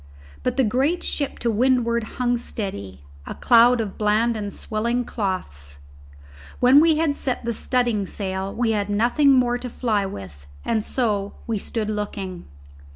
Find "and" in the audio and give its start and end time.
4.35-4.51, 10.65-10.83